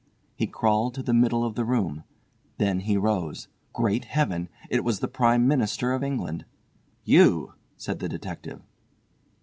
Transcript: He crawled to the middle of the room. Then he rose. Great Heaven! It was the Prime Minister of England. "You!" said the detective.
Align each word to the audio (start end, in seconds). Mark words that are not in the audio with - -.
He 0.35 0.47
crawled 0.47 0.95
to 0.95 1.03
the 1.03 1.13
middle 1.13 1.45
of 1.45 1.53
the 1.53 1.63
room. 1.63 2.05
Then 2.57 2.79
he 2.79 2.97
rose. 2.97 3.49
Great 3.71 4.05
Heaven! 4.05 4.49
It 4.67 4.83
was 4.83 4.99
the 4.99 5.07
Prime 5.07 5.47
Minister 5.47 5.91
of 5.91 6.03
England. 6.03 6.43
"You!" 7.03 7.53
said 7.77 7.99
the 7.99 8.09
detective. 8.09 8.63